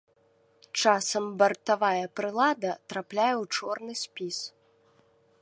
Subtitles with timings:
[0.79, 4.37] Часам бартавая прылада трапляе ў чорны спіс.